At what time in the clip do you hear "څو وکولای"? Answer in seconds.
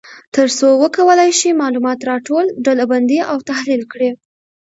0.57-1.31